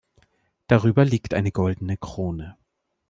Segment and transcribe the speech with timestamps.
[0.65, 2.57] Darüber liegt eine goldene Krone.